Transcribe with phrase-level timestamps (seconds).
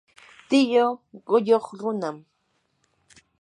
[0.49, 0.93] tiyuu
[1.27, 2.17] qulluq runam.